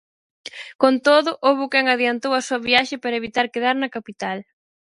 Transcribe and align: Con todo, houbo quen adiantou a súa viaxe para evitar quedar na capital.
Con 0.81 0.93
todo, 1.07 1.31
houbo 1.45 1.65
quen 1.71 1.85
adiantou 1.89 2.31
a 2.35 2.41
súa 2.47 2.59
viaxe 2.69 2.95
para 3.03 3.19
evitar 3.21 3.45
quedar 3.53 3.75
na 3.79 3.93
capital. 3.95 4.37